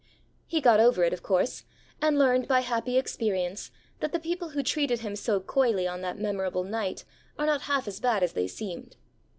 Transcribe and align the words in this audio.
He 0.47 0.61
got 0.61 0.79
over 0.79 1.03
it, 1.03 1.13
of 1.13 1.21
course; 1.21 1.63
and 2.01 2.17
learned 2.17 2.47
by 2.47 2.61
happy 2.61 2.97
experience 2.97 3.69
that 3.99 4.11
the 4.11 4.19
people 4.19 4.49
who 4.49 4.63
treated 4.63 5.01
him 5.01 5.15
so 5.15 5.39
coyly 5.39 5.87
on 5.87 6.01
that 6.01 6.17
memorable 6.17 6.63
night 6.63 7.05
are 7.37 7.45
not 7.45 7.61
half 7.69 7.87
as 7.87 7.99
bad 7.99 8.23
as 8.23 8.33
they 8.33 8.47
seemed. 8.47 8.95